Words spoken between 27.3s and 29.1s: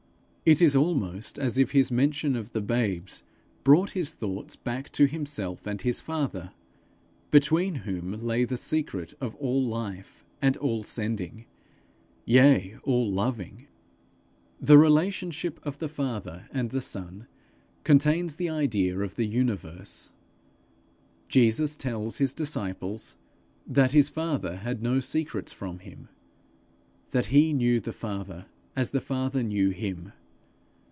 knew the Father as the